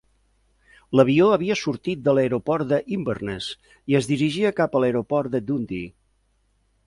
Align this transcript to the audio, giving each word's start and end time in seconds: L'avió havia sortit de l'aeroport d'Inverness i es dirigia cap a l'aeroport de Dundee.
L'avió 0.99 1.27
havia 1.33 1.57
sortit 1.63 2.01
de 2.07 2.15
l'aeroport 2.19 2.71
d'Inverness 2.71 3.49
i 3.93 3.99
es 4.01 4.11
dirigia 4.13 4.53
cap 4.61 4.75
a 4.79 4.83
l'aeroport 4.85 5.35
de 5.37 5.43
Dundee. 5.51 5.89